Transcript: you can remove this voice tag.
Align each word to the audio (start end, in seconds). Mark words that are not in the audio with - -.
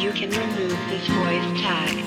you 0.00 0.12
can 0.12 0.30
remove 0.30 0.78
this 0.88 1.06
voice 1.08 1.60
tag. 1.60 2.04